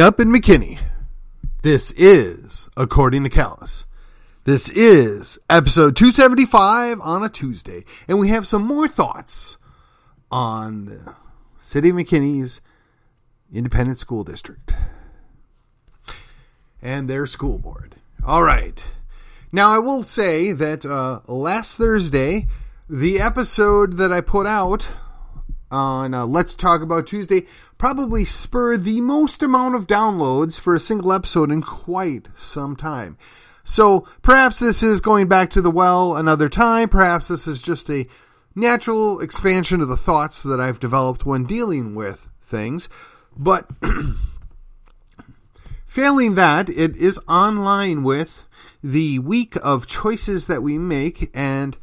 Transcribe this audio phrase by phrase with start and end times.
[0.00, 0.78] Up in McKinney.
[1.62, 3.86] This is According to Callus.
[4.44, 9.56] This is episode 275 on a Tuesday, and we have some more thoughts
[10.30, 11.14] on the
[11.60, 12.60] City of McKinney's
[13.52, 14.74] Independent School District
[16.82, 17.96] and their school board.
[18.24, 18.84] All right.
[19.50, 22.48] Now, I will say that uh, last Thursday,
[22.88, 24.88] the episode that I put out
[25.70, 27.46] on uh, Let's Talk About Tuesday
[27.78, 33.18] probably spurred the most amount of downloads for a single episode in quite some time.
[33.64, 36.88] So perhaps this is going back to the well another time.
[36.88, 38.06] Perhaps this is just a
[38.54, 42.88] natural expansion of the thoughts that I've developed when dealing with things.
[43.36, 43.68] But
[45.86, 48.44] failing that, it is online with
[48.82, 51.76] the week of choices that we make and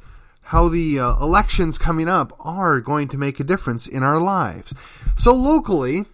[0.53, 4.71] how the uh, elections coming up are going to make a difference in our lives.
[5.17, 6.05] So, locally,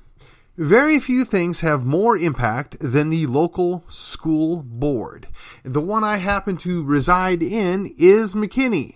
[0.56, 5.28] very few things have more impact than the local school board.
[5.64, 8.96] The one I happen to reside in is McKinney.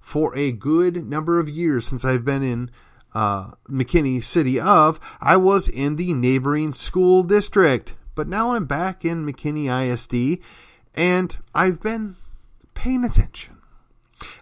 [0.00, 2.70] For a good number of years since I've been in
[3.14, 7.94] uh, McKinney City of, I was in the neighboring school district.
[8.14, 10.44] But now I'm back in McKinney ISD
[10.94, 12.16] and I've been
[12.74, 13.53] paying attention.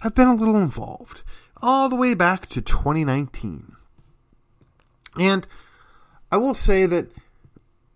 [0.02, 1.22] I've been a little involved
[1.62, 3.76] all the way back to 2019.
[5.18, 5.46] And
[6.30, 7.08] I will say that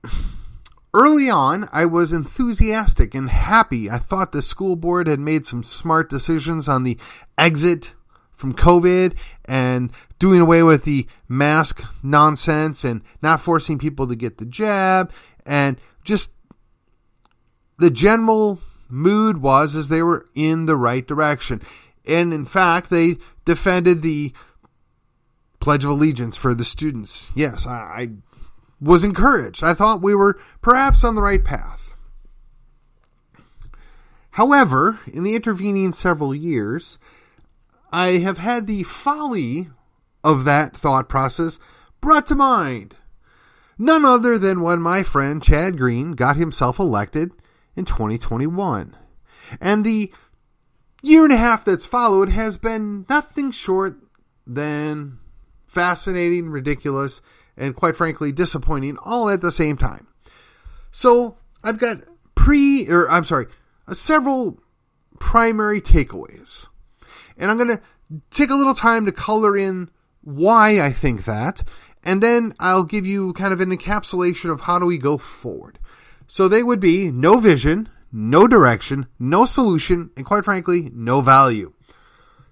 [0.94, 3.90] early on, I was enthusiastic and happy.
[3.90, 6.98] I thought the school board had made some smart decisions on the
[7.36, 7.94] exit
[8.34, 14.38] from COVID and doing away with the mask nonsense and not forcing people to get
[14.38, 15.10] the jab
[15.46, 16.32] and just
[17.78, 21.62] the general mood was as they were in the right direction.
[22.06, 24.32] And in fact, they defended the
[25.60, 27.30] Pledge of Allegiance for the students.
[27.34, 28.08] Yes, I, I
[28.80, 29.64] was encouraged.
[29.64, 31.94] I thought we were perhaps on the right path.
[34.32, 36.98] However, in the intervening several years,
[37.90, 39.70] I have had the folly
[40.22, 41.58] of that thought process
[42.00, 42.96] brought to mind.
[43.78, 47.32] None other than when my friend Chad Green got himself elected
[47.76, 48.96] in 2021.
[49.60, 50.12] And the
[51.02, 53.98] year and a half that's followed has been nothing short
[54.46, 55.18] than
[55.66, 57.20] fascinating, ridiculous,
[57.56, 60.06] and quite frankly disappointing all at the same time.
[60.90, 61.98] So I've got
[62.34, 63.46] pre, or I'm sorry,
[63.86, 64.60] uh, several
[65.20, 66.68] primary takeaways.
[67.36, 67.82] And I'm going to
[68.30, 69.90] take a little time to color in
[70.22, 71.62] why I think that,
[72.02, 75.78] and then I'll give you kind of an encapsulation of how do we go forward.
[76.26, 81.72] So they would be no vision, no direction, no solution, and quite frankly, no value.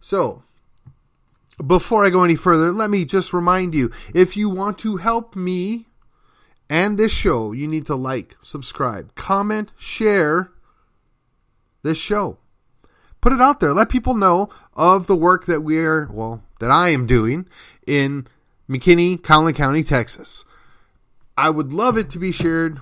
[0.01, 0.43] So,
[1.65, 5.35] before I go any further, let me just remind you if you want to help
[5.35, 5.87] me
[6.69, 10.53] and this show, you need to like, subscribe, comment, share
[11.83, 12.39] this show.
[13.21, 13.73] Put it out there.
[13.73, 17.47] Let people know of the work that we're, well, that I am doing
[17.87, 18.27] in
[18.69, 20.45] McKinney, Collin County, Texas.
[21.37, 22.81] I would love it to be shared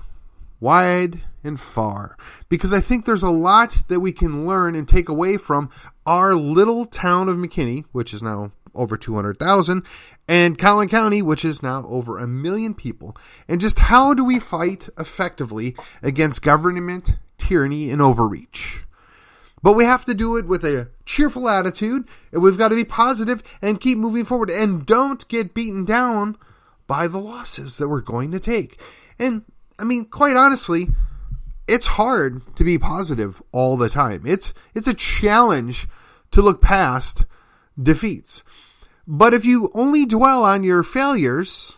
[0.63, 5.09] wide and far because I think there's a lot that we can learn and take
[5.09, 5.69] away from
[6.05, 9.83] our little town of McKinney, which is now over 200,000,
[10.27, 13.15] and Collin County, which is now over a million people,
[13.47, 18.85] and just how do we fight effectively against government tyranny and overreach.
[19.61, 22.85] But we have to do it with a cheerful attitude, and we've got to be
[22.85, 26.37] positive and keep moving forward, and don't get beaten down
[26.87, 28.79] by the losses that we're going to take.
[29.19, 29.43] And
[29.79, 30.89] I mean, quite honestly,
[31.67, 34.23] it's hard to be positive all the time.
[34.25, 35.87] It's it's a challenge
[36.31, 37.25] to look past
[37.81, 38.43] defeats.
[39.07, 41.77] But if you only dwell on your failures,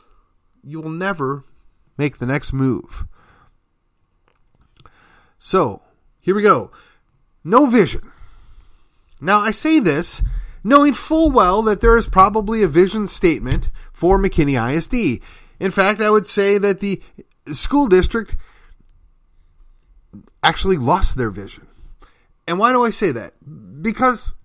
[0.64, 1.44] you will never
[1.98, 3.06] make the next move.
[5.40, 5.81] So,
[6.22, 6.72] here we go.
[7.44, 8.12] No vision.
[9.22, 10.22] Now, I say this
[10.64, 15.24] knowing full well that there is probably a vision statement for McKinney ISD.
[15.60, 17.02] In fact, I would say that the
[17.54, 18.36] school district
[20.44, 21.68] actually lost their vision.
[22.48, 23.34] And why do I say that?
[23.82, 24.36] Because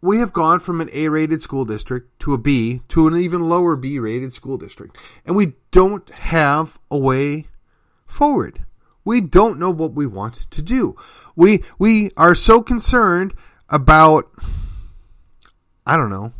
[0.00, 3.48] we have gone from an A rated school district to a B to an even
[3.48, 4.98] lower B rated school district.
[5.24, 7.46] And we don't have a way
[8.06, 8.64] forward.
[9.04, 10.96] We don't know what we want to do.
[11.36, 13.34] We we are so concerned
[13.68, 14.30] about
[15.86, 16.32] I don't know.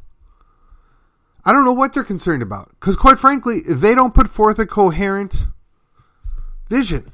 [1.44, 4.66] I don't know what they're concerned about cuz quite frankly, they don't put forth a
[4.66, 5.46] coherent
[6.68, 7.10] vision.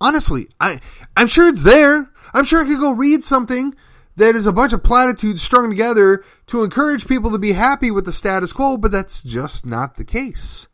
[0.00, 0.80] Honestly, I
[1.16, 2.10] I'm sure it's there.
[2.34, 3.74] I'm sure I could go read something
[4.16, 8.04] that is a bunch of platitudes strung together to encourage people to be happy with
[8.04, 10.68] the status quo, but that's just not the case.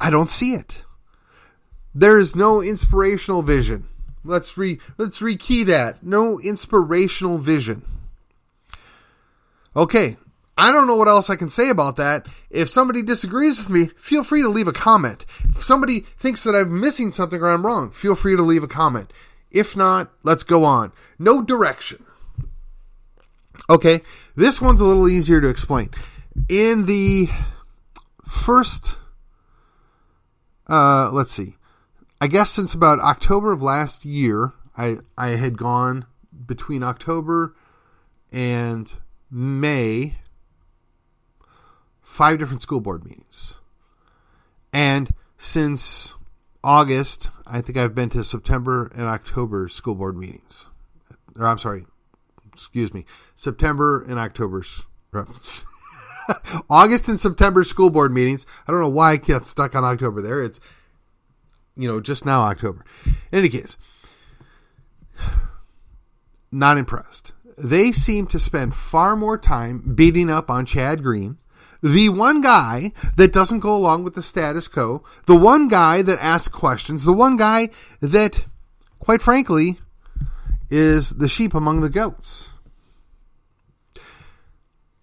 [0.00, 0.84] I don't see it.
[1.94, 3.86] There is no inspirational vision.
[4.24, 6.02] Let's re let's rekey that.
[6.02, 7.84] No inspirational vision.
[9.74, 10.16] Okay,
[10.62, 12.28] I don't know what else I can say about that.
[12.48, 15.26] If somebody disagrees with me, feel free to leave a comment.
[15.48, 18.68] If somebody thinks that I'm missing something or I'm wrong, feel free to leave a
[18.68, 19.12] comment.
[19.50, 20.92] If not, let's go on.
[21.18, 22.04] No direction.
[23.68, 24.02] Okay,
[24.36, 25.90] this one's a little easier to explain.
[26.48, 27.28] In the
[28.24, 28.96] first,
[30.68, 31.56] uh, let's see,
[32.20, 36.06] I guess since about October of last year, I I had gone
[36.46, 37.56] between October
[38.30, 38.92] and
[39.28, 40.18] May
[42.02, 43.60] five different school board meetings.
[44.72, 46.14] And since
[46.64, 50.68] August, I think I've been to September and October school board meetings.
[51.38, 51.86] Or I'm sorry,
[52.52, 53.04] excuse me,
[53.34, 54.82] September and October's.
[56.70, 58.46] August and September school board meetings.
[58.66, 60.42] I don't know why I get stuck on October there.
[60.42, 60.60] It's,
[61.76, 62.84] you know, just now October.
[63.04, 63.76] In any case,
[66.50, 67.32] not impressed.
[67.58, 71.38] They seem to spend far more time beating up on Chad Green
[71.82, 76.22] the one guy that doesn't go along with the status quo, the one guy that
[76.22, 77.70] asks questions, the one guy
[78.00, 78.44] that,
[79.00, 79.78] quite frankly,
[80.70, 82.50] is the sheep among the goats.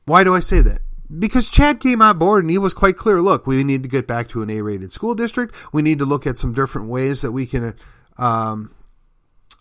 [0.06, 0.80] Why do I say that?
[1.18, 4.08] Because Chad came on board and he was quite clear look, we need to get
[4.08, 5.56] back to an A rated school district.
[5.74, 7.76] We need to look at some different ways that we can
[8.18, 8.74] um,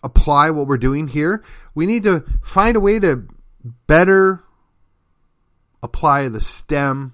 [0.03, 1.43] apply what we're doing here.
[1.75, 3.27] We need to find a way to
[3.87, 4.43] better
[5.81, 7.13] apply the STEM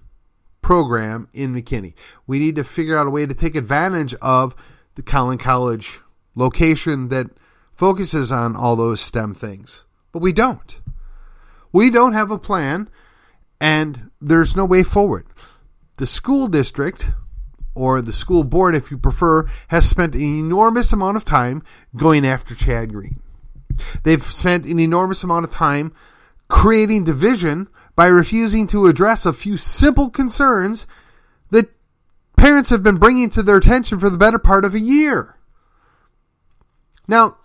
[0.62, 1.94] program in McKinney.
[2.26, 4.56] We need to figure out a way to take advantage of
[4.96, 6.00] the Collin College
[6.34, 7.28] location that
[7.74, 9.86] focuses on all those STEM things.
[10.12, 10.80] But we don't.
[11.72, 12.90] We don't have a plan,
[13.60, 15.28] and there's no way forward.
[15.98, 17.12] The school district,
[17.76, 21.62] or the school board, if you prefer, has spent an enormous amount of time
[21.96, 23.22] going after Chad Green.
[24.04, 25.94] They've spent an enormous amount of time
[26.48, 30.86] creating division by refusing to address a few simple concerns
[31.52, 31.70] that
[32.36, 35.38] parents have been bringing to their attention for the better part of a year.
[37.08, 37.38] Now,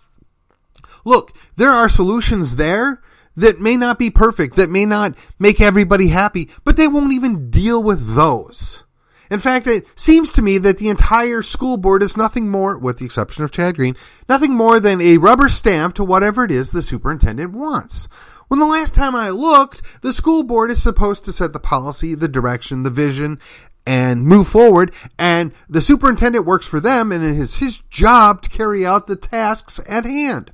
[1.05, 3.01] look, there are solutions there
[3.35, 7.49] that may not be perfect, that may not make everybody happy, but they won't even
[7.49, 8.83] deal with those.
[9.29, 12.97] In fact, it seems to me that the entire school board is nothing more, with
[12.97, 13.95] the exception of Chad Green,
[14.27, 18.09] nothing more than a rubber stamp to whatever it is the superintendent wants.
[18.51, 22.15] When the last time I looked, the school board is supposed to set the policy,
[22.15, 23.39] the direction, the vision,
[23.85, 28.49] and move forward, and the superintendent works for them, and it is his job to
[28.49, 30.51] carry out the tasks at hand.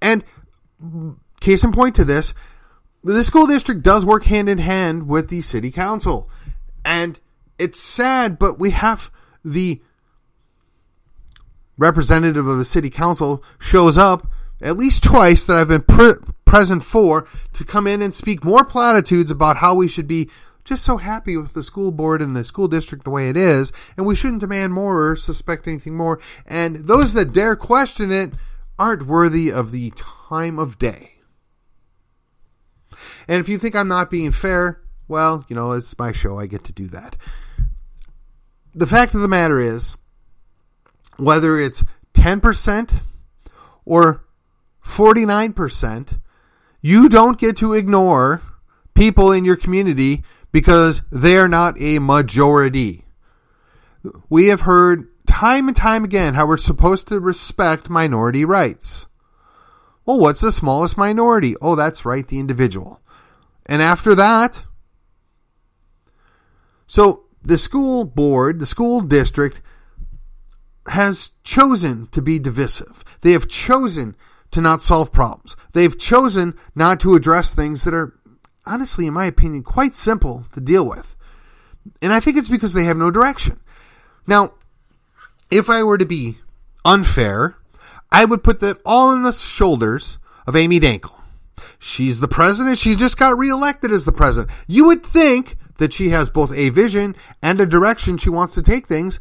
[0.00, 0.24] And
[1.38, 2.32] case in point to this,
[3.04, 6.30] the school district does work hand in hand with the city council.
[6.82, 7.20] And
[7.58, 9.10] it's sad, but we have
[9.44, 9.82] the
[11.76, 14.26] representative of the city council shows up
[14.60, 15.82] at least twice that I've been
[16.48, 20.30] present for to come in and speak more platitudes about how we should be
[20.64, 23.72] just so happy with the school board and the school district the way it is,
[23.96, 26.18] and we shouldn't demand more or suspect anything more.
[26.46, 28.32] And those that dare question it
[28.78, 31.16] aren't worthy of the time of day.
[33.28, 36.38] And if you think I'm not being fair, well, you know, it's my show.
[36.38, 37.16] I get to do that.
[38.74, 39.96] The fact of the matter is,
[41.16, 43.00] whether it's 10%
[43.84, 44.24] or
[44.84, 46.20] 49%,
[46.80, 48.42] you don't get to ignore
[48.94, 53.04] people in your community because they're not a majority.
[54.28, 59.06] We have heard time and time again how we're supposed to respect minority rights.
[60.06, 61.54] Well, what's the smallest minority?
[61.60, 63.00] Oh, that's right, the individual.
[63.66, 64.64] And after that,
[66.86, 69.60] so the school board, the school district
[70.86, 73.04] has chosen to be divisive.
[73.20, 74.16] They have chosen
[74.50, 75.56] to not solve problems.
[75.72, 78.14] They've chosen not to address things that are,
[78.66, 81.16] honestly, in my opinion, quite simple to deal with.
[82.02, 83.60] And I think it's because they have no direction.
[84.26, 84.54] Now,
[85.50, 86.38] if I were to be
[86.84, 87.56] unfair,
[88.10, 91.14] I would put that all on the shoulders of Amy Dankel.
[91.78, 92.78] She's the president.
[92.78, 94.50] She just got reelected as the president.
[94.66, 98.62] You would think that she has both a vision and a direction she wants to
[98.62, 99.20] take things,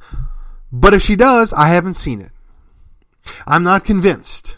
[0.72, 2.32] but if she does, I haven't seen it.
[3.46, 4.57] I'm not convinced.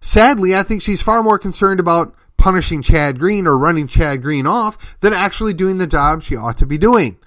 [0.00, 4.46] Sadly, I think she's far more concerned about punishing Chad Green or running Chad Green
[4.46, 7.18] off than actually doing the job she ought to be doing.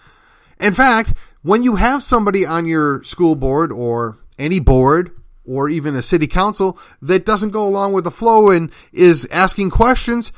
[0.59, 1.13] In fact,
[1.43, 5.11] when you have somebody on your school board or any board
[5.45, 9.69] or even a city council that doesn't go along with the flow and is asking
[9.69, 10.31] questions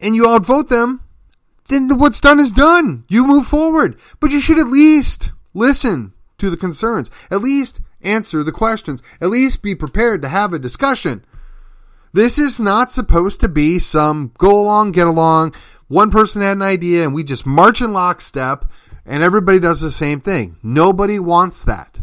[0.00, 1.00] and you outvote them,
[1.68, 3.04] then what's done is done.
[3.08, 3.98] You move forward.
[4.20, 9.30] But you should at least listen to the concerns, at least answer the questions, at
[9.30, 11.24] least be prepared to have a discussion.
[12.12, 15.54] This is not supposed to be some go along, get along.
[15.88, 18.70] One person had an idea and we just march in lockstep
[19.06, 20.56] and everybody does the same thing.
[20.62, 22.00] Nobody wants that.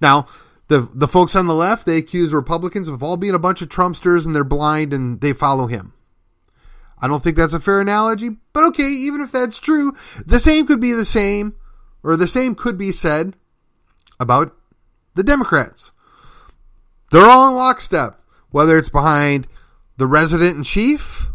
[0.00, 0.26] Now,
[0.68, 3.68] the the folks on the left, they accuse Republicans of all being a bunch of
[3.68, 5.92] Trumpsters and they're blind and they follow him.
[7.02, 10.66] I don't think that's a fair analogy, but okay, even if that's true, the same
[10.66, 11.54] could be the same,
[12.02, 13.34] or the same could be said
[14.18, 14.54] about
[15.14, 15.92] the Democrats.
[17.10, 18.19] They're all in lockstep,
[18.50, 19.46] whether it's behind
[19.96, 21.28] the resident in chief,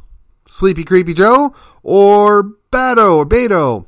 [0.47, 1.53] Sleepy Creepy Joe,
[1.83, 3.85] or Beto or Beto.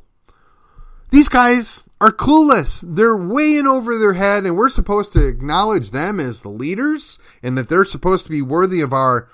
[1.10, 2.84] These guys are clueless.
[2.86, 7.18] They're way in over their head, and we're supposed to acknowledge them as the leaders
[7.42, 9.30] and that they're supposed to be worthy of our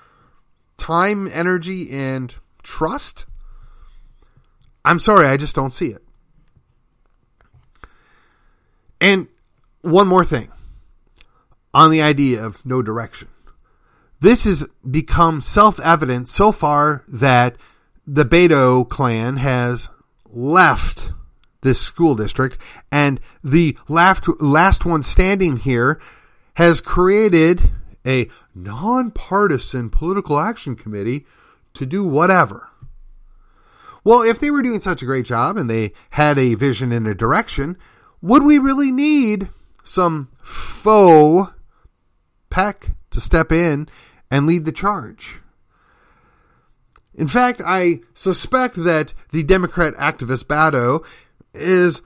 [0.76, 3.26] time, energy, and trust?
[4.84, 6.02] I'm sorry, I just don't see it.
[9.00, 9.28] And
[9.82, 10.50] one more thing
[11.72, 13.28] on the idea of no direction.
[14.24, 17.56] This has become self evident so far that
[18.06, 19.90] the Beto clan has
[20.24, 21.12] left
[21.60, 22.56] this school district,
[22.90, 26.00] and the last, last one standing here
[26.54, 27.70] has created
[28.06, 31.26] a nonpartisan political action committee
[31.74, 32.70] to do whatever.
[34.04, 37.06] Well, if they were doing such a great job and they had a vision and
[37.06, 37.76] a direction,
[38.22, 39.50] would we really need
[39.82, 41.52] some faux
[42.48, 43.86] peck to step in
[44.34, 45.40] and lead the charge?
[47.14, 51.06] In fact, I suspect that the Democrat activist Bado
[51.54, 52.02] is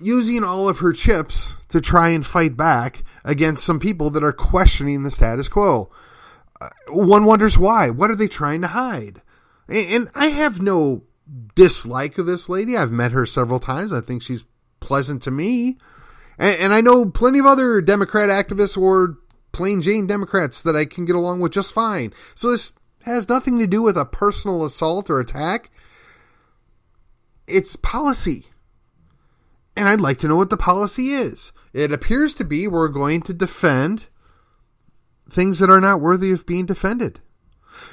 [0.00, 4.32] using all of her chips to try and fight back against some people that are
[4.32, 5.88] questioning the status quo.
[6.60, 7.90] Uh, one wonders why.
[7.90, 9.22] What are they trying to hide?
[9.68, 11.04] And I have no
[11.54, 12.76] dislike of this lady.
[12.76, 13.92] I've met her several times.
[13.92, 14.44] I think she's
[14.80, 15.78] pleasant to me.
[16.36, 19.18] And I know plenty of other Democrat activists or
[19.54, 22.12] plain Jane Democrats that I can get along with just fine.
[22.34, 22.72] So this
[23.04, 25.70] has nothing to do with a personal assault or attack.
[27.46, 28.46] It's policy.
[29.76, 31.52] And I'd like to know what the policy is.
[31.72, 34.06] It appears to be we're going to defend
[35.28, 37.20] things that are not worthy of being defended.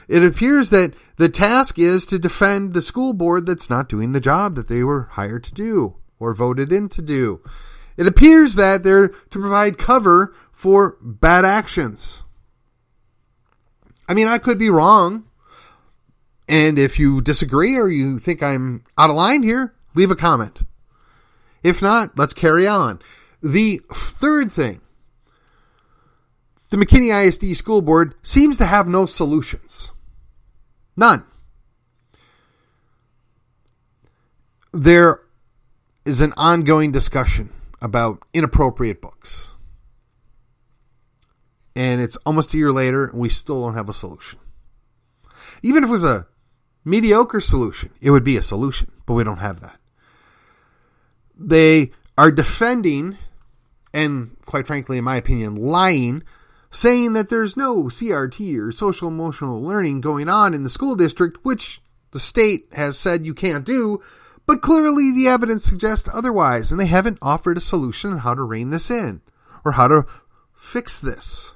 [0.08, 4.20] It appears that the task is to defend the school board that's not doing the
[4.20, 7.42] job that they were hired to do or voted in to do.
[7.98, 12.22] It appears that they're to provide cover for bad actions.
[14.08, 15.26] I mean, I could be wrong.
[16.48, 20.62] And if you disagree or you think I'm out of line here, leave a comment.
[21.64, 23.00] If not, let's carry on.
[23.42, 24.82] The third thing
[26.70, 29.92] the McKinney ISD School Board seems to have no solutions.
[30.96, 31.26] None.
[34.72, 35.22] There
[36.06, 37.50] is an ongoing discussion
[37.82, 39.51] about inappropriate books.
[41.76, 44.40] And it's almost a year later, and we still don't have a solution.
[45.64, 46.28] Even if it was a
[46.84, 49.78] mediocre solution, it would be a solution, but we don't have that
[51.42, 53.18] they are defending
[53.94, 56.24] and quite frankly in my opinion lying
[56.70, 61.40] saying that there's no CRT or social emotional learning going on in the school district
[61.44, 64.02] which the state has said you can't do
[64.46, 68.44] but clearly the evidence suggests otherwise and they haven't offered a solution on how to
[68.44, 69.22] rein this in
[69.66, 70.06] or how to
[70.54, 71.56] fix this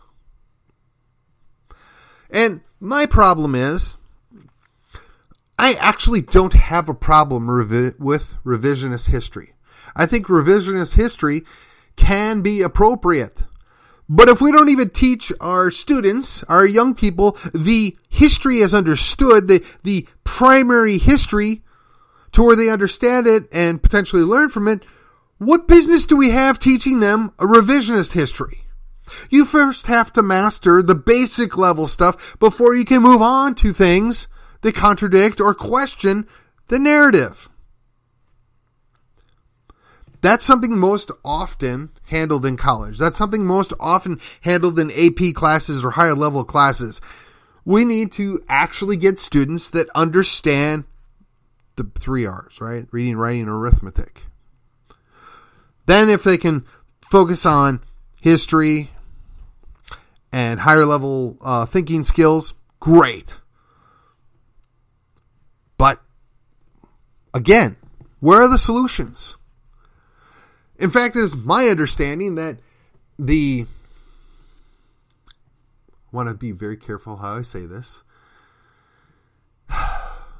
[2.31, 3.97] and my problem is
[5.57, 9.53] I actually don't have a problem revi- with revisionist history.
[9.95, 11.43] I think revisionist history
[11.95, 13.43] can be appropriate.
[14.07, 19.47] But if we don't even teach our students, our young people, the history as understood,
[19.47, 21.63] the, the primary history
[22.33, 24.83] to where they understand it and potentially learn from it,
[25.37, 28.64] what business do we have teaching them a revisionist history?
[29.29, 33.73] You first have to master the basic level stuff before you can move on to
[33.73, 34.27] things
[34.61, 36.27] that contradict or question
[36.67, 37.49] the narrative.
[40.21, 42.97] That's something most often handled in college.
[42.97, 46.99] That's something most often handled in AP classes or higher level classes.
[47.63, 50.85] We need to actually get students that understand
[51.75, 52.87] the three R's, right?
[52.91, 54.23] Reading, writing, arithmetic.
[55.85, 56.65] Then, if they can
[57.01, 57.81] focus on
[58.19, 58.89] history
[60.35, 63.39] and higher level uh, thinking skills, great.
[65.77, 66.01] But
[67.33, 67.77] again,
[68.19, 69.37] where are the solutions?
[70.77, 72.57] In fact, it's my understanding that
[73.17, 73.65] the
[75.31, 75.31] I
[76.11, 78.03] want to be very careful how I say this.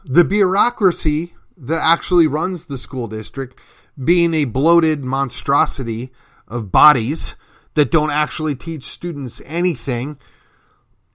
[0.06, 3.58] the bureaucracy that actually runs the school district
[4.04, 6.12] being a bloated monstrosity
[6.50, 7.38] of bodies
[7.76, 10.18] that don't actually teach students anything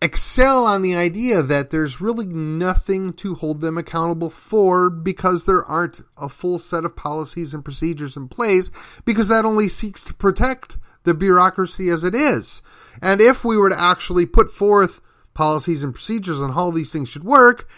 [0.02, 5.64] excel on the idea that there's really nothing to hold them accountable for because there
[5.64, 8.70] aren't a full set of policies and procedures in place
[9.04, 12.62] because that only seeks to protect the bureaucracy as it is.
[13.02, 15.00] And if we were to actually put forth
[15.34, 17.68] policies and procedures on how these things should work,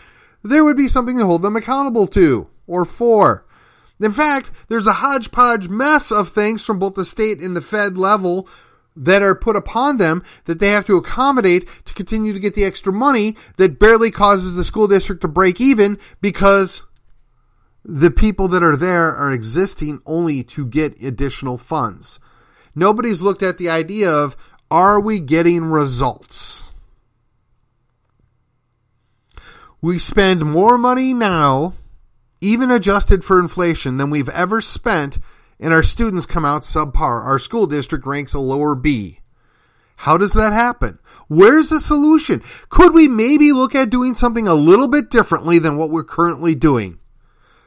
[0.44, 3.46] there would be something to hold them accountable to or for.
[4.00, 7.96] In fact, there's a hodgepodge mess of things from both the state and the Fed
[7.96, 8.48] level
[8.94, 12.64] that are put upon them that they have to accommodate to continue to get the
[12.64, 16.84] extra money that barely causes the school district to break even because
[17.84, 22.20] the people that are there are existing only to get additional funds.
[22.74, 24.36] Nobody's looked at the idea of
[24.70, 26.70] are we getting results?
[29.80, 31.74] We spend more money now,
[32.40, 35.18] even adjusted for inflation, than we've ever spent
[35.62, 37.24] and our students come out subpar.
[37.24, 39.20] Our school district ranks a lower B.
[39.96, 40.98] How does that happen?
[41.28, 42.42] Where's the solution?
[42.68, 46.56] Could we maybe look at doing something a little bit differently than what we're currently
[46.56, 46.98] doing?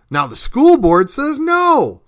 [0.10, 2.02] Now, the school board says no.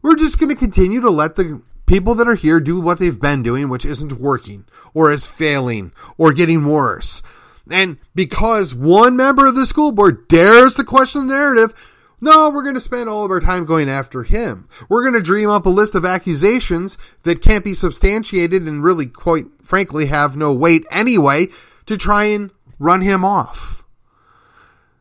[0.00, 3.20] We're just going to continue to let the people that are here do what they've
[3.20, 7.22] been doing, which isn't working, or is failing, or getting worse.
[7.70, 12.62] And because one member of the school board dares to question the narrative, no, we're
[12.62, 14.68] going to spend all of our time going after him.
[14.88, 19.06] We're going to dream up a list of accusations that can't be substantiated and really,
[19.06, 21.46] quite frankly, have no weight anyway
[21.86, 23.84] to try and run him off.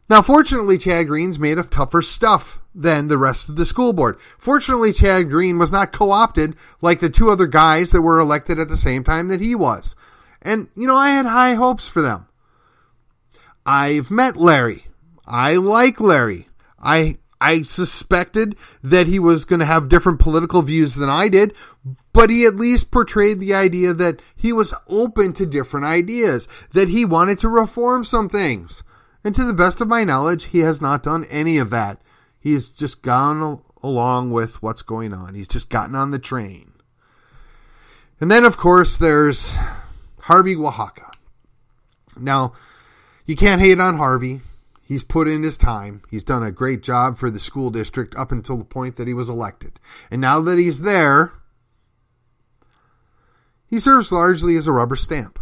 [0.09, 4.19] Now, fortunately, Chad Green's made of tougher stuff than the rest of the school board.
[4.19, 8.59] Fortunately, Chad Green was not co opted like the two other guys that were elected
[8.59, 9.95] at the same time that he was.
[10.41, 12.27] And, you know, I had high hopes for them.
[13.65, 14.85] I've met Larry.
[15.25, 16.47] I like Larry.
[16.79, 21.53] I I suspected that he was going to have different political views than I did,
[22.11, 26.89] but he at least portrayed the idea that he was open to different ideas, that
[26.89, 28.83] he wanted to reform some things.
[29.23, 32.01] And to the best of my knowledge, he has not done any of that.
[32.39, 35.35] He's just gone along with what's going on.
[35.35, 36.71] He's just gotten on the train.
[38.19, 39.55] And then, of course, there's
[40.21, 41.11] Harvey Oaxaca.
[42.19, 42.53] Now,
[43.25, 44.41] you can't hate on Harvey.
[44.87, 46.01] He's put in his time.
[46.09, 49.13] He's done a great job for the school district up until the point that he
[49.13, 49.81] was elected.
[50.09, 51.33] And now that he's there,
[53.65, 55.39] he serves largely as a rubber stamp.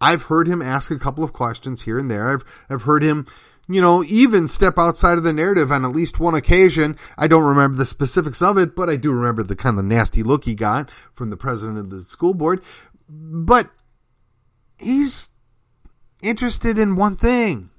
[0.00, 2.32] I've heard him ask a couple of questions here and there.
[2.32, 3.26] I've, I've heard him,
[3.68, 6.96] you know, even step outside of the narrative on at least one occasion.
[7.16, 10.22] I don't remember the specifics of it, but I do remember the kind of nasty
[10.22, 12.62] look he got from the president of the school board.
[13.08, 13.70] But
[14.78, 15.30] he's
[16.22, 17.70] interested in one thing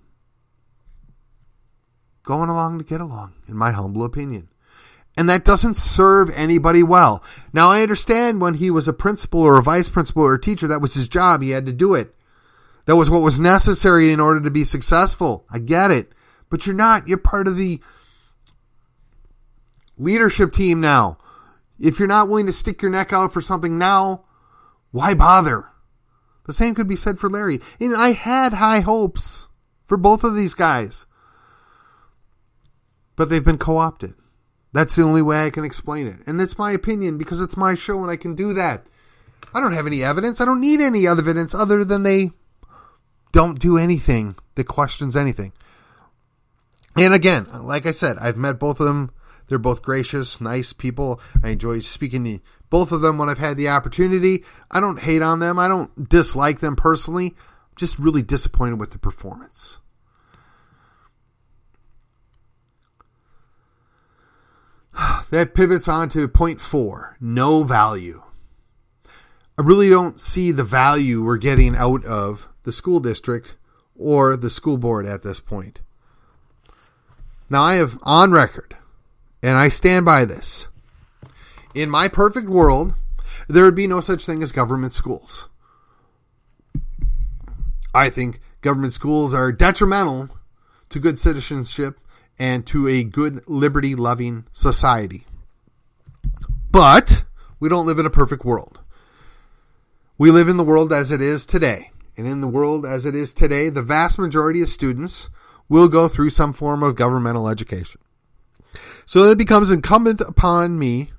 [2.30, 4.48] going along to get along, in my humble opinion.
[5.18, 7.24] And that doesn't serve anybody well.
[7.52, 10.68] Now, I understand when he was a principal or a vice principal or a teacher,
[10.68, 11.42] that was his job.
[11.42, 12.14] He had to do it.
[12.86, 15.48] That was what was necessary in order to be successful.
[15.50, 16.12] I get it.
[16.52, 17.08] But you're not.
[17.08, 17.82] You're part of the
[19.98, 21.18] leadership team now.
[21.80, 24.26] If you're not willing to stick your neck out for something now,
[24.92, 25.66] why bother?
[26.46, 27.60] The same could be said for Larry.
[27.80, 29.48] And I had high hopes
[29.88, 31.08] for both of these guys
[33.20, 34.14] but they've been co opted.
[34.72, 36.22] That's the only way I can explain it.
[36.26, 38.86] And that's my opinion because it's my show and I can do that.
[39.54, 40.40] I don't have any evidence.
[40.40, 42.32] I don't need any evidence other than they
[43.34, 45.52] don't do anything that questions anything.
[46.96, 49.12] And again, like I said, I've met both of them.
[49.50, 51.20] They're both gracious, nice people.
[51.44, 54.46] I enjoy speaking to both of them when I've had the opportunity.
[54.72, 55.60] I don't hate on them.
[55.60, 57.36] I don't dislike them personally.
[57.36, 59.80] I'm just really disappointed with the performance.
[65.30, 68.24] that pivots on to point four no value.
[69.58, 73.56] I really don't see the value we're getting out of the school district
[73.98, 75.82] or the school board at this point.
[77.50, 78.78] Now, I have on record,
[79.44, 80.70] and I stand by this.
[81.76, 82.94] In my perfect world,
[83.50, 85.50] there would be no such thing as government schools.
[87.94, 90.30] I think government schools are detrimental
[90.90, 92.00] to good citizenship
[92.40, 95.26] and to a good liberty loving society.
[96.72, 97.26] But
[97.60, 98.82] we don't live in a perfect world.
[100.18, 101.92] We live in the world as it is today.
[102.18, 105.30] And in the world as it is today, the vast majority of students
[105.68, 108.02] will go through some form of governmental education.
[109.06, 111.12] So it becomes incumbent upon me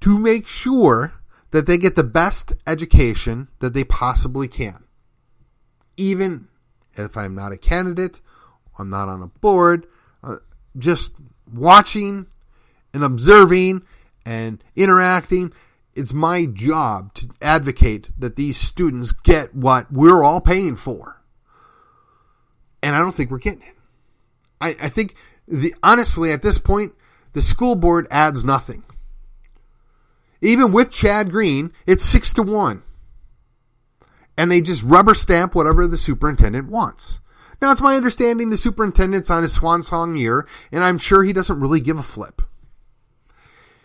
[0.00, 1.14] to make sure
[1.50, 4.84] that they get the best education that they possibly can.
[5.96, 6.48] Even
[6.94, 8.20] if I'm not a candidate
[8.80, 9.86] I'm not on a board.
[10.78, 11.14] Just
[11.52, 12.26] watching
[12.94, 13.82] and observing
[14.24, 15.52] and interacting.
[15.94, 21.20] It's my job to advocate that these students get what we're all paying for.
[22.82, 23.76] And I don't think we're getting it.
[24.60, 25.14] I, I think
[25.46, 26.92] the honestly at this point,
[27.32, 28.84] the school board adds nothing.
[30.40, 32.82] Even with Chad Green, it's six to one.
[34.38, 37.20] And they just rubber stamp whatever the superintendent wants.
[37.60, 41.32] Now, it's my understanding the superintendent's on his swan song year, and I'm sure he
[41.32, 42.42] doesn't really give a flip.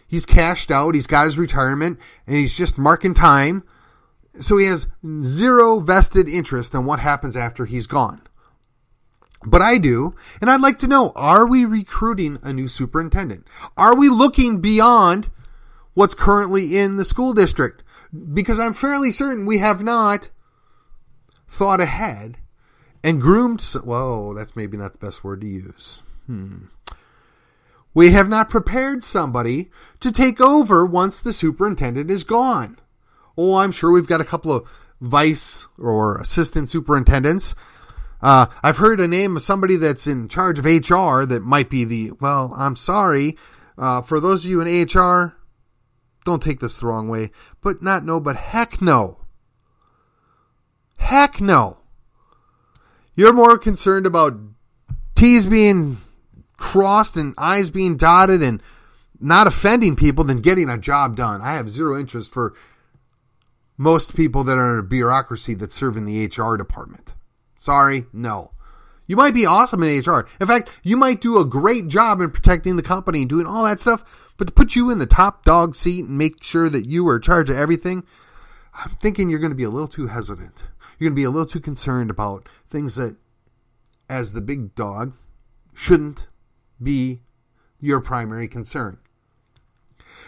[0.07, 3.63] He's cashed out, he's got his retirement, and he's just marking time.
[4.39, 4.87] So he has
[5.23, 8.21] zero vested interest in what happens after he's gone.
[9.45, 13.47] But I do, and I'd like to know are we recruiting a new superintendent?
[13.77, 15.29] Are we looking beyond
[15.93, 17.83] what's currently in the school district?
[18.33, 20.29] Because I'm fairly certain we have not
[21.47, 22.37] thought ahead
[23.05, 23.61] and groomed.
[23.61, 26.01] Whoa, that's maybe not the best word to use.
[26.25, 26.65] Hmm.
[27.93, 29.69] We have not prepared somebody
[30.01, 32.77] to take over once the superintendent is gone.
[33.37, 37.55] Oh, I'm sure we've got a couple of vice or assistant superintendents
[38.25, 41.85] uh, I've heard a name of somebody that's in charge of HR that might be
[41.85, 43.37] the, well, I'm sorry.
[43.77, 45.35] Uh, for those of you in HR,
[46.25, 47.29] don't take this the wrong way,
[47.61, 49.19] but not no, but heck no.
[50.97, 51.77] Heck no.
[53.15, 54.37] You're more concerned about
[55.15, 55.97] T's being
[56.57, 58.61] crossed and I's being dotted and
[59.19, 61.41] not offending people than getting a job done.
[61.41, 62.53] I have zero interest for
[63.77, 67.13] most people that are in a bureaucracy that serve in the HR department.
[67.57, 68.51] Sorry, no.
[69.07, 70.27] You might be awesome in HR.
[70.39, 73.63] In fact, you might do a great job in protecting the company and doing all
[73.63, 76.85] that stuff, but to put you in the top dog seat and make sure that
[76.85, 78.03] you are in charge of everything,
[78.73, 80.63] I'm thinking you're going to be a little too hesitant.
[80.97, 83.17] You're going to be a little too concerned about things that,
[84.09, 85.13] as the big dog,
[85.73, 86.27] shouldn't
[86.81, 87.21] be
[87.79, 88.97] your primary concern.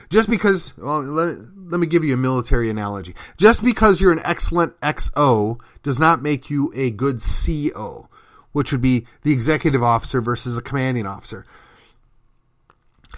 [0.10, 3.14] Just because, well, let, let me give you a military analogy.
[3.36, 8.08] Just because you're an excellent XO does not make you a good CO,
[8.54, 11.46] which would be the executive officer versus a commanding officer.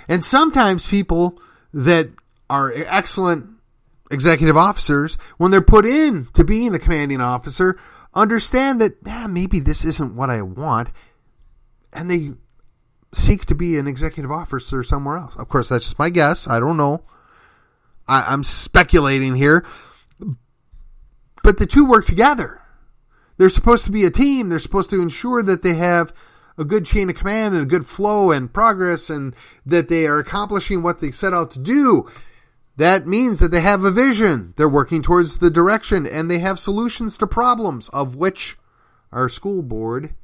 [0.08, 1.40] And sometimes people
[1.74, 2.10] that
[2.50, 3.59] are excellent
[4.10, 7.78] executive officers, when they're put in to being a commanding officer,
[8.14, 10.92] understand that maybe this isn't what I want,
[11.94, 12.32] and they
[13.14, 15.36] seek to be an executive officer somewhere else.
[15.36, 16.48] Of course, that's just my guess.
[16.48, 17.04] I don't know.
[18.08, 19.66] I, am speculating here.
[21.44, 22.62] But the two work together.
[23.38, 24.50] They're supposed to be a team.
[24.50, 26.14] They're supposed to ensure that they have
[26.58, 29.34] a good chain of command and a good flow and progress and
[29.66, 32.10] that they are accomplishing what they set out to do.
[32.80, 34.54] That means that they have a vision.
[34.56, 38.58] They're working towards the direction and they have solutions to problems, of which
[39.12, 40.16] our school board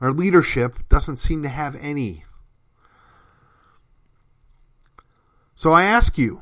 [0.00, 2.24] our leadership doesn't seem to have any.
[5.54, 6.40] So I ask you,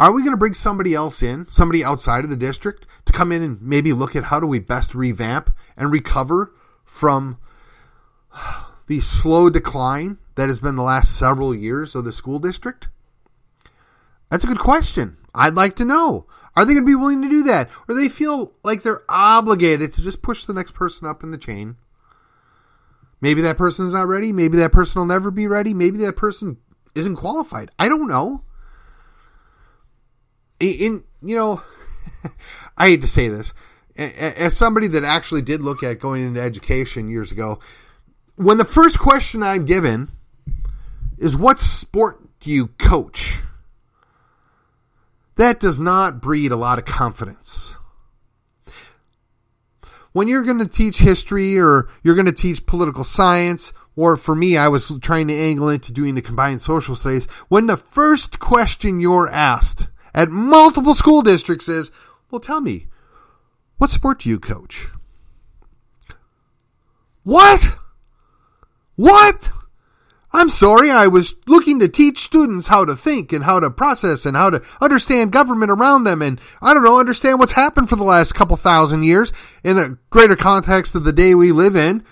[0.00, 3.30] are we going to bring somebody else in, somebody outside of the district, to come
[3.30, 6.52] in and maybe look at how do we best revamp and recover
[6.84, 7.38] from
[8.88, 12.88] the slow decline that has been the last several years of the school district?
[14.30, 15.16] That's a good question.
[15.34, 16.26] I'd like to know.
[16.56, 17.70] Are they going to be willing to do that?
[17.88, 21.38] Or they feel like they're obligated to just push the next person up in the
[21.38, 21.76] chain
[23.24, 24.34] Maybe that person's not ready.
[24.34, 25.72] Maybe that person will never be ready.
[25.72, 26.58] Maybe that person
[26.94, 27.70] isn't qualified.
[27.78, 28.44] I don't know.
[30.60, 31.62] In, you know,
[32.76, 33.54] I hate to say this.
[33.96, 37.60] As somebody that actually did look at going into education years ago,
[38.36, 40.08] when the first question I'm given
[41.16, 43.38] is what sport do you coach?
[45.36, 47.76] That does not breed a lot of confidence
[50.14, 54.34] when you're going to teach history or you're going to teach political science, or for
[54.34, 58.38] me, I was trying to angle into doing the combined social studies, when the first
[58.38, 61.90] question you're asked at multiple school districts is,
[62.30, 62.86] well, tell me,
[63.78, 64.86] what sport do you coach?
[67.24, 67.76] What?
[68.94, 69.50] What?
[70.36, 74.26] I'm sorry, I was looking to teach students how to think and how to process
[74.26, 77.94] and how to understand government around them and, I don't know, understand what's happened for
[77.94, 82.04] the last couple thousand years in the greater context of the day we live in.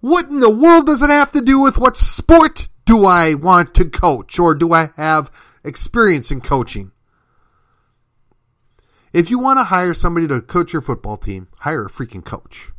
[0.00, 3.74] What in the world does it have to do with what sport do I want
[3.74, 6.92] to coach or do I have experience in coaching?
[9.12, 12.70] If you want to hire somebody to coach your football team, hire a freaking coach.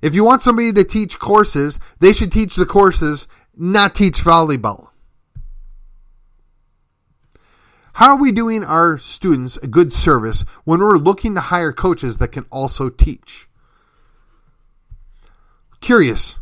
[0.00, 3.26] If you want somebody to teach courses, they should teach the courses
[3.58, 4.88] not teach volleyball?
[7.94, 12.18] How are we doing our students a good service when we're looking to hire coaches
[12.18, 13.48] that can also teach?
[15.80, 16.38] Curious.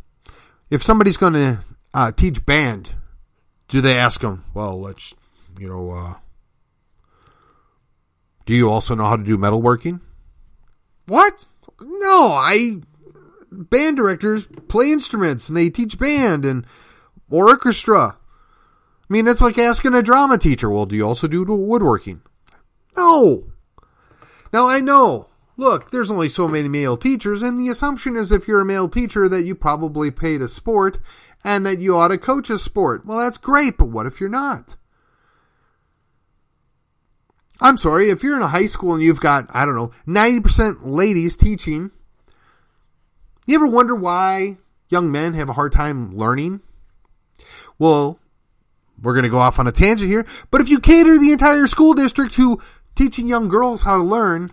[0.68, 1.60] If somebody's going to
[1.94, 2.94] uh, teach band,
[3.68, 5.14] do they ask them, well, let's,
[5.58, 6.14] you know, uh,
[8.44, 10.00] do you also know how to do metalworking?
[11.06, 11.46] What?
[11.80, 12.82] No, I.
[13.50, 16.66] Band directors play instruments and they teach band and
[17.30, 18.18] orchestra.
[19.08, 22.22] I mean, it's like asking a drama teacher, well, do you also do woodworking?
[22.96, 23.44] No.
[24.52, 28.48] Now, I know, look, there's only so many male teachers, and the assumption is if
[28.48, 30.98] you're a male teacher that you probably played a sport
[31.44, 33.06] and that you ought to coach a sport.
[33.06, 34.76] Well, that's great, but what if you're not?
[37.60, 40.78] I'm sorry, if you're in a high school and you've got, I don't know, 90%
[40.82, 41.90] ladies teaching,
[43.46, 44.56] you ever wonder why
[44.88, 46.60] young men have a hard time learning?
[47.78, 48.18] Well,
[49.00, 51.66] we're going to go off on a tangent here, but if you cater the entire
[51.66, 52.60] school district to
[52.94, 54.52] teaching young girls how to learn,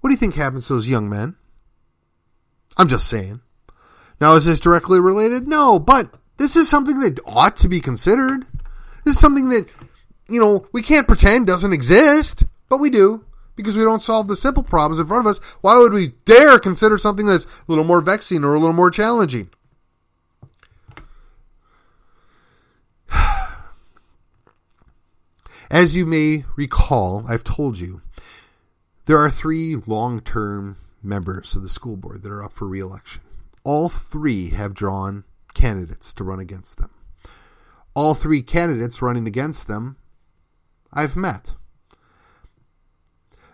[0.00, 1.36] what do you think happens to those young men?
[2.76, 3.40] I'm just saying.
[4.20, 5.48] Now, is this directly related?
[5.48, 8.46] No, but this is something that ought to be considered.
[9.04, 9.66] This is something that,
[10.28, 13.24] you know, we can't pretend doesn't exist, but we do
[13.56, 15.38] because we don't solve the simple problems in front of us.
[15.60, 18.90] Why would we dare consider something that's a little more vexing or a little more
[18.90, 19.50] challenging?
[25.70, 28.02] As you may recall, I've told you,
[29.06, 32.80] there are three long term members of the school board that are up for re
[32.80, 33.22] election.
[33.62, 35.22] All three have drawn
[35.54, 36.90] candidates to run against them.
[37.94, 39.96] All three candidates running against them
[40.92, 41.52] I've met.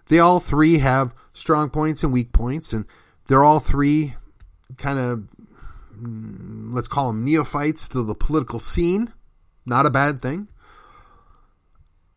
[0.06, 2.86] They all three have strong points and weak points, and
[3.26, 4.14] they're all three
[4.78, 5.28] kind of,
[5.94, 9.12] mm, let's call them neophytes to the political scene.
[9.66, 10.48] Not a bad thing.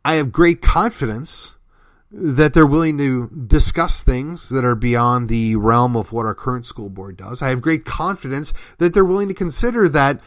[0.03, 1.55] I have great confidence
[2.11, 6.65] that they're willing to discuss things that are beyond the realm of what our current
[6.65, 7.41] school board does.
[7.41, 10.21] I have great confidence that they're willing to consider that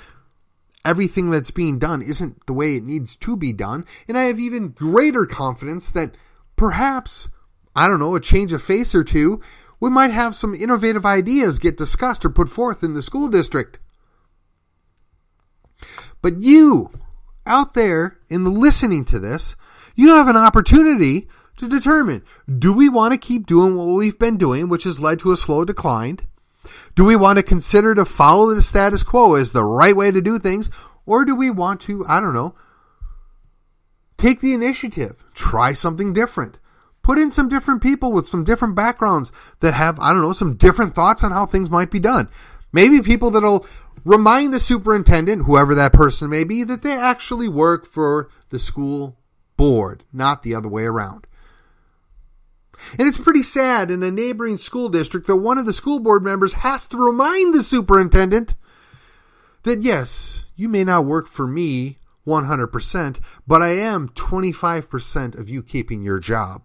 [0.85, 3.85] everything that's being done isn't the way it needs to be done.
[4.07, 6.15] And I have even greater confidence that
[6.57, 7.29] perhaps,
[7.75, 9.41] I don't know, a change of face or two,
[9.81, 13.81] we might have some innovative ideas get discussed or put forth in the school district.
[16.21, 16.91] But you,
[17.45, 19.57] out there in the listening to this,
[19.95, 22.23] you have an opportunity to determine
[22.59, 25.37] do we want to keep doing what we've been doing, which has led to a
[25.37, 26.19] slow decline?
[26.95, 30.21] Do we want to consider to follow the status quo as the right way to
[30.21, 30.71] do things?
[31.07, 32.55] Or do we want to, I don't know,
[34.17, 36.59] take the initiative, try something different?
[37.03, 40.57] Put in some different people with some different backgrounds that have, I don't know, some
[40.57, 42.29] different thoughts on how things might be done.
[42.73, 43.67] Maybe people that'll
[44.05, 49.17] remind the superintendent, whoever that person may be, that they actually work for the school
[49.57, 51.27] board, not the other way around.
[52.99, 56.25] And it's pretty sad in a neighboring school district that one of the school board
[56.25, 58.57] members has to remind the superintendent
[59.63, 65.63] that yes, you may not work for me 100%, but I am 25% of you
[65.63, 66.63] keeping your job.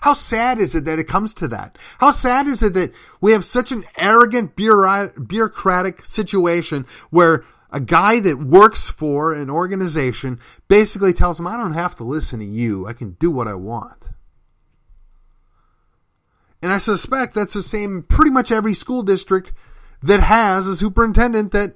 [0.00, 1.78] How sad is it that it comes to that?
[1.98, 7.44] How sad is it that we have such an arrogant bureaucratic situation where
[7.74, 12.38] a guy that works for an organization basically tells him, I don't have to listen
[12.38, 12.86] to you.
[12.86, 14.10] I can do what I want.
[16.62, 19.52] And I suspect that's the same pretty much every school district
[20.00, 21.74] that has a superintendent that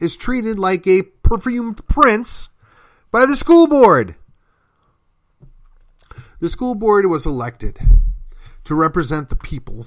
[0.00, 2.48] is treated like a perfumed prince
[3.12, 4.16] by the school board.
[6.40, 7.78] The school board was elected
[8.64, 9.86] to represent the people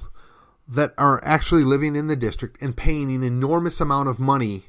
[0.69, 4.63] that are actually living in the district and paying an enormous amount of money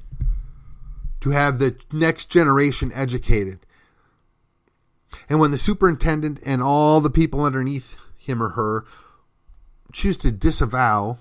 [1.21, 3.61] to have the next generation educated.
[5.29, 8.85] And when the superintendent and all the people underneath him or her
[9.93, 11.19] choose to disavow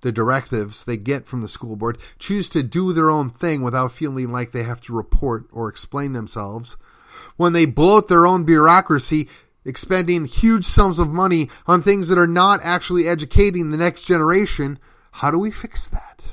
[0.00, 3.92] the directives they get from the school board, choose to do their own thing without
[3.92, 6.76] feeling like they have to report or explain themselves,
[7.36, 9.28] when they bloat their own bureaucracy,
[9.64, 14.78] expending huge sums of money on things that are not actually educating the next generation,
[15.12, 16.24] how do we fix that?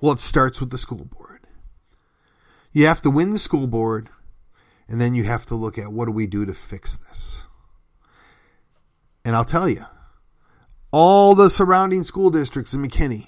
[0.00, 1.46] Well, it starts with the school board.
[2.72, 4.10] You have to win the school board,
[4.88, 7.44] and then you have to look at what do we do to fix this.
[9.24, 9.86] And I'll tell you,
[10.90, 13.26] all the surrounding school districts in McKinney,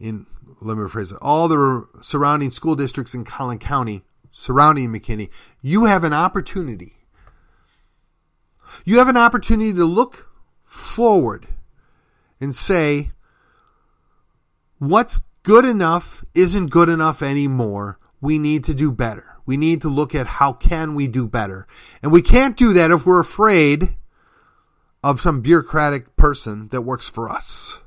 [0.00, 0.26] in
[0.60, 5.84] let me rephrase it, all the surrounding school districts in Collin County surrounding McKinney, you
[5.84, 6.94] have an opportunity.
[8.84, 10.28] You have an opportunity to look
[10.64, 11.48] forward
[12.40, 13.10] and say,
[14.82, 18.00] what's good enough isn't good enough anymore.
[18.20, 19.36] We need to do better.
[19.46, 21.68] We need to look at how can we do better.
[22.02, 23.96] And we can't do that if we're afraid
[25.04, 27.78] of some bureaucratic person that works for us.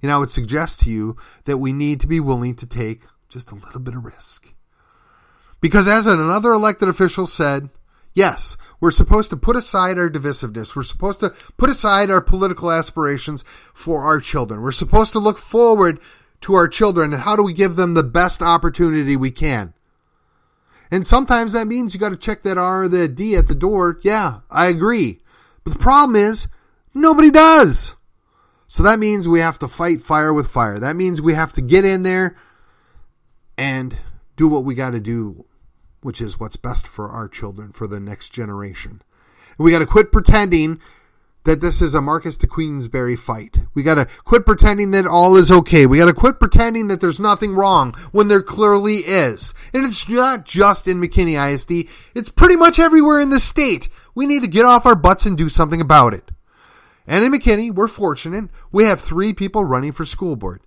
[0.00, 3.50] And I would suggest to you that we need to be willing to take just
[3.50, 4.54] a little bit of risk.
[5.60, 7.68] Because as another elected official said,
[8.14, 10.74] yes, we're supposed to put aside our divisiveness.
[10.74, 13.42] We're supposed to put aside our political aspirations
[13.74, 14.62] for our children.
[14.62, 16.00] We're supposed to look forward
[16.42, 19.74] to our children and how do we give them the best opportunity we can.
[20.90, 23.54] And sometimes that means you got to check that R or that D at the
[23.54, 23.98] door.
[24.02, 25.20] Yeah, I agree.
[25.64, 26.48] But the problem is,
[26.92, 27.94] nobody does.
[28.66, 30.78] So that means we have to fight fire with fire.
[30.78, 32.36] That means we have to get in there
[33.56, 33.96] and
[34.36, 35.46] do what we got to do,
[36.02, 39.02] which is what's best for our children, for the next generation.
[39.58, 40.80] We got to quit pretending
[41.44, 43.62] that this is a Marquess de Queensberry fight.
[43.74, 45.86] We got to quit pretending that all is okay.
[45.86, 49.54] We got to quit pretending that there's nothing wrong when there clearly is.
[49.72, 53.88] And it's not just in McKinney ISD, it's pretty much everywhere in the state.
[54.14, 56.30] We need to get off our butts and do something about it.
[57.06, 58.48] And in McKinney, we're fortunate.
[58.70, 60.60] We have three people running for school board.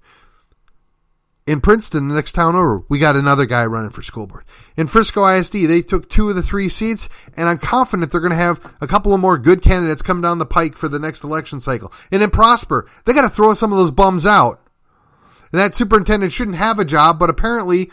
[1.47, 4.45] In Princeton, the next town over, we got another guy running for school board.
[4.75, 8.31] In Frisco ISD, they took two of the three seats, and I'm confident they're going
[8.31, 11.23] to have a couple of more good candidates come down the pike for the next
[11.23, 11.93] election cycle.
[12.11, 14.59] And in Prosper, they got to throw some of those bums out.
[15.51, 17.91] And that superintendent shouldn't have a job, but apparently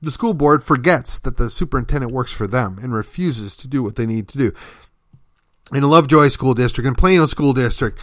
[0.00, 3.96] the school board forgets that the superintendent works for them and refuses to do what
[3.96, 4.52] they need to do.
[5.74, 7.98] In Lovejoy School District and Plano School District,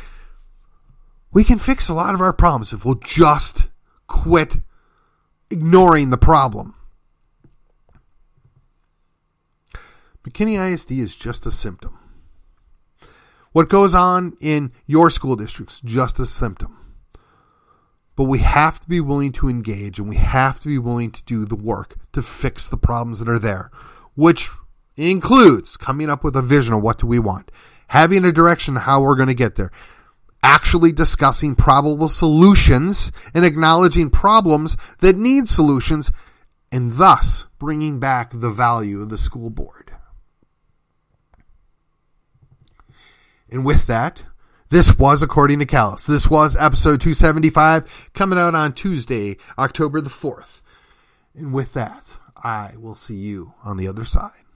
[1.32, 3.70] we can fix a lot of our problems if we'll just
[4.08, 4.58] quit
[5.50, 6.76] ignoring the problem.
[10.28, 11.98] McKinney ISD is just a symptom.
[13.54, 16.78] What goes on in your school districts just a symptom.
[18.16, 21.24] But we have to be willing to engage and we have to be willing to
[21.24, 23.72] do the work to fix the problems that are there,
[24.16, 24.50] which
[24.98, 27.52] includes coming up with a vision of what do we want,
[27.90, 29.72] having a direction how we're going to get there,
[30.48, 36.10] actually discussing probable solutions and acknowledging problems that need solutions,
[36.72, 39.92] and thus bringing back the value of the school board.
[43.50, 44.24] And with that,
[44.70, 46.08] this was According to Callus.
[46.08, 50.62] This was episode 275 coming out on Tuesday, October the 4th.
[51.36, 52.06] And with that,
[52.38, 54.47] I will see you on the other side.